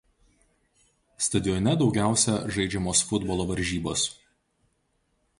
Stadione 1.25 1.73
daugiausia 1.81 2.33
žaidžiamos 2.55 3.01
futbolo 3.09 3.45
varžybos. 3.51 4.07